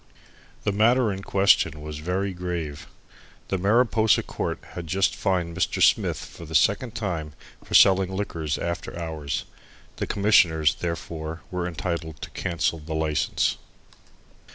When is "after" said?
8.57-8.97